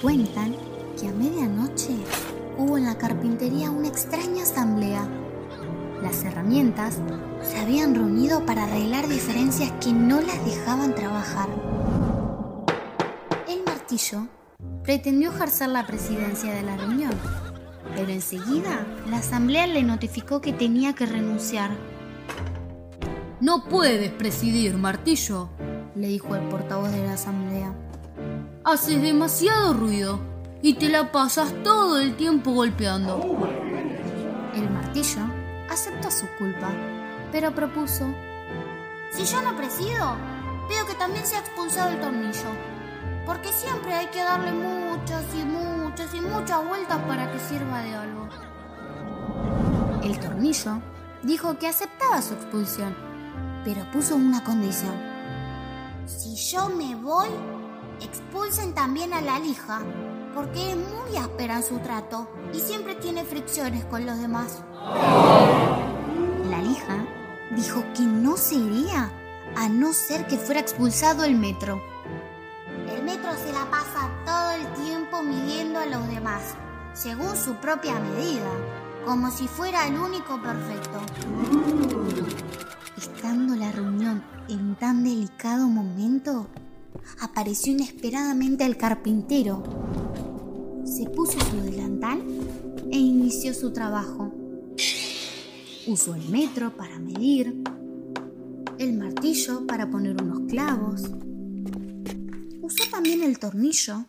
Cuentan 0.00 0.56
que 0.98 1.08
a 1.08 1.12
medianoche 1.12 1.94
hubo 2.56 2.78
en 2.78 2.86
la 2.86 2.96
carpintería 2.96 3.70
una 3.70 3.88
extraña 3.88 4.44
asamblea. 4.44 5.06
Las 6.00 6.24
herramientas 6.24 6.96
se 7.42 7.58
habían 7.58 7.94
reunido 7.94 8.46
para 8.46 8.64
arreglar 8.64 9.06
diferencias 9.08 9.70
que 9.72 9.92
no 9.92 10.22
las 10.22 10.42
dejaban 10.46 10.94
trabajar. 10.94 11.50
El 13.46 13.62
martillo 13.66 14.26
pretendió 14.84 15.32
ejercer 15.32 15.68
la 15.68 15.86
presidencia 15.86 16.54
de 16.54 16.62
la 16.62 16.78
reunión, 16.78 17.12
pero 17.94 18.10
enseguida 18.10 18.86
la 19.10 19.18
asamblea 19.18 19.66
le 19.66 19.82
notificó 19.82 20.40
que 20.40 20.54
tenía 20.54 20.94
que 20.94 21.04
renunciar. 21.04 21.72
No 23.42 23.64
puedes 23.64 24.10
presidir, 24.12 24.78
martillo, 24.78 25.50
le 25.94 26.08
dijo 26.08 26.34
el 26.36 26.48
portavoz 26.48 26.90
de 26.90 27.04
la 27.04 27.12
asamblea. 27.12 27.74
Haces 28.64 29.00
demasiado 29.02 29.74
ruido 29.74 30.20
y 30.62 30.74
te 30.74 30.88
la 30.88 31.12
pasas 31.12 31.52
todo 31.62 31.98
el 31.98 32.16
tiempo 32.16 32.52
golpeando. 32.52 33.20
El 34.54 34.70
martillo 34.70 35.22
aceptó 35.70 36.10
su 36.10 36.26
culpa, 36.38 36.70
pero 37.32 37.54
propuso, 37.54 38.06
si 39.12 39.24
yo 39.24 39.42
no 39.42 39.56
presido, 39.56 40.16
pido 40.68 40.86
que 40.86 40.94
también 40.94 41.26
sea 41.26 41.40
expulsado 41.40 41.90
el 41.90 42.00
tornillo, 42.00 42.50
porque 43.26 43.48
siempre 43.48 43.94
hay 43.94 44.06
que 44.06 44.22
darle 44.22 44.52
muchas 44.52 45.24
y 45.34 45.44
muchas 45.44 46.14
y 46.14 46.20
muchas 46.20 46.66
vueltas 46.66 46.98
para 47.08 47.30
que 47.32 47.38
sirva 47.40 47.82
de 47.82 47.94
algo. 47.94 48.28
El 50.02 50.18
tornillo 50.18 50.80
dijo 51.22 51.58
que 51.58 51.68
aceptaba 51.68 52.22
su 52.22 52.34
expulsión, 52.34 52.94
pero 53.64 53.90
puso 53.90 54.16
una 54.16 54.44
condición. 54.44 54.94
Si 56.06 56.36
yo 56.36 56.68
me 56.68 56.94
voy, 56.94 57.28
expulsen 58.00 58.74
también 58.74 59.12
a 59.12 59.20
la 59.20 59.38
lija, 59.38 59.80
porque 60.34 60.72
es 60.72 60.76
muy 60.76 61.16
áspera 61.16 61.56
en 61.56 61.62
su 61.62 61.78
trato 61.78 62.28
y 62.52 62.60
siempre 62.60 62.94
tiene 62.94 63.24
fricciones 63.24 63.84
con 63.86 64.06
los 64.06 64.18
demás. 64.18 64.62
La 66.48 66.62
lija 66.62 67.04
dijo 67.56 67.84
que 67.94 68.02
no 68.02 68.36
se 68.36 68.56
iría 68.56 69.10
a 69.56 69.68
no 69.68 69.92
ser 69.92 70.26
que 70.26 70.36
fuera 70.36 70.60
expulsado 70.60 71.24
el 71.24 71.34
metro. 71.34 71.82
El 72.94 73.04
metro 73.04 73.30
se 73.36 73.52
la 73.52 73.70
pasa 73.70 74.10
todo 74.24 74.50
el 74.52 74.84
tiempo 74.84 75.22
midiendo 75.22 75.78
a 75.78 75.86
los 75.86 76.06
demás, 76.08 76.54
según 76.92 77.36
su 77.36 77.54
propia 77.56 77.98
medida, 77.98 78.50
como 79.04 79.30
si 79.30 79.48
fuera 79.48 79.86
el 79.86 79.98
único 79.98 80.40
perfecto. 80.40 81.00
Estando 82.96 83.56
la 83.56 83.72
reunión 83.72 84.22
en 84.48 84.74
tan 84.76 85.04
delicado 85.04 85.68
momento, 85.68 86.46
apareció 87.20 87.72
inesperadamente 87.72 88.64
el 88.64 88.76
carpintero. 88.76 89.62
Se 90.84 91.08
puso 91.10 91.38
su 91.40 91.56
delantal 91.62 92.22
e 92.90 92.98
inició 92.98 93.54
su 93.54 93.72
trabajo. 93.72 94.32
Usó 95.86 96.14
el 96.14 96.28
metro 96.28 96.76
para 96.76 96.98
medir, 96.98 97.62
el 98.78 98.96
martillo 98.96 99.66
para 99.66 99.90
poner 99.90 100.22
unos 100.22 100.48
clavos, 100.48 101.02
usó 102.62 102.84
también 102.90 103.22
el 103.22 103.38
tornillo 103.38 104.04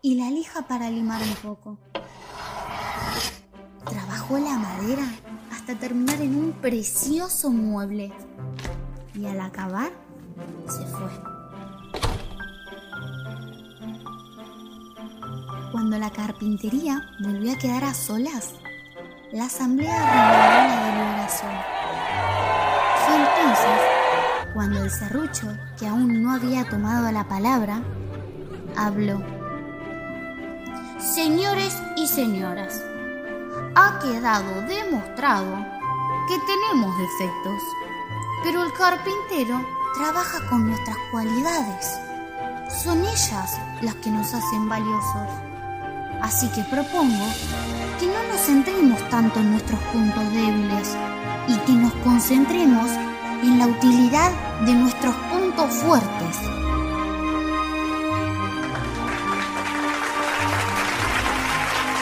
y 0.00 0.16
la 0.16 0.30
lija 0.30 0.66
para 0.66 0.90
limar 0.90 1.22
un 1.22 1.34
poco. 1.36 1.78
Trabajó 3.84 4.38
la 4.38 4.58
madera 4.58 5.06
hasta 5.50 5.78
terminar 5.78 6.20
en 6.20 6.34
un 6.34 6.52
precioso 6.52 7.50
mueble 7.50 8.12
y 9.14 9.26
al 9.26 9.40
acabar 9.40 9.92
se 10.66 10.84
fue. 10.86 11.31
Cuando 15.72 15.96
la 15.98 16.10
carpintería 16.10 17.08
volvió 17.20 17.54
a 17.54 17.56
quedar 17.56 17.82
a 17.84 17.94
solas, 17.94 18.52
la 19.32 19.46
asamblea 19.46 19.96
renovó 19.96 20.68
la 20.68 20.84
deliberación. 20.84 21.50
Fue 23.06 23.16
entonces 23.16 24.52
cuando 24.52 24.84
el 24.84 24.90
serrucho, 24.90 25.46
que 25.78 25.88
aún 25.88 26.22
no 26.22 26.34
había 26.34 26.68
tomado 26.68 27.10
la 27.10 27.26
palabra, 27.26 27.82
habló. 28.76 29.22
Señores 30.98 31.74
y 31.96 32.06
señoras, 32.06 32.84
ha 33.74 33.98
quedado 33.98 34.60
demostrado 34.68 35.56
que 36.28 36.38
tenemos 36.46 36.98
defectos, 36.98 37.62
pero 38.44 38.62
el 38.62 38.72
carpintero 38.74 39.66
trabaja 39.94 40.46
con 40.50 40.68
nuestras 40.68 40.98
cualidades. 41.10 41.98
Son 42.84 43.00
ellas 43.00 43.58
las 43.80 43.94
que 43.96 44.10
nos 44.10 44.34
hacen 44.34 44.68
valiosos. 44.68 45.51
Así 46.22 46.48
que 46.50 46.62
propongo 46.62 47.26
que 47.98 48.06
no 48.06 48.22
nos 48.30 48.40
centremos 48.40 49.00
tanto 49.10 49.40
en 49.40 49.50
nuestros 49.50 49.80
puntos 49.92 50.32
débiles 50.32 50.96
y 51.48 51.56
que 51.66 51.72
nos 51.72 51.92
concentremos 51.94 52.88
en 53.42 53.58
la 53.58 53.66
utilidad 53.66 54.30
de 54.64 54.72
nuestros 54.72 55.14
puntos 55.32 55.74
fuertes. 55.74 56.36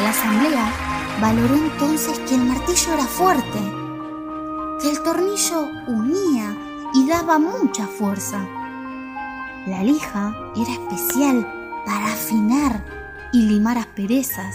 La 0.00 0.10
asamblea 0.10 0.72
valoró 1.20 1.56
entonces 1.56 2.18
que 2.20 2.36
el 2.36 2.44
martillo 2.44 2.94
era 2.94 3.04
fuerte, 3.04 3.58
que 4.80 4.90
el 4.90 5.02
tornillo 5.02 5.68
unía 5.88 6.56
y 6.94 7.08
daba 7.08 7.40
mucha 7.40 7.88
fuerza. 7.88 8.38
La 9.66 9.82
lija 9.82 10.32
era 10.54 10.72
especial 10.72 11.82
para 11.84 12.06
afinar 12.06 13.03
y 13.34 13.42
limar 13.42 13.76
asperezas. 13.76 14.54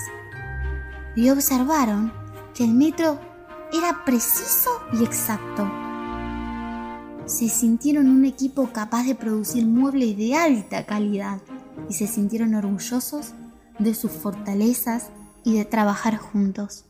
Y 1.15 1.29
observaron 1.29 2.13
que 2.55 2.63
el 2.63 2.73
metro 2.73 3.19
era 3.73 4.05
preciso 4.05 4.69
y 4.93 5.03
exacto. 5.03 5.69
Se 7.25 7.49
sintieron 7.49 8.07
un 8.09 8.23
equipo 8.23 8.71
capaz 8.71 9.03
de 9.03 9.15
producir 9.15 9.67
muebles 9.67 10.17
de 10.17 10.33
alta 10.33 10.85
calidad 10.85 11.41
y 11.89 11.93
se 11.93 12.07
sintieron 12.07 12.55
orgullosos 12.55 13.33
de 13.79 13.93
sus 13.93 14.11
fortalezas 14.11 15.09
y 15.43 15.57
de 15.57 15.65
trabajar 15.65 16.17
juntos. 16.17 16.85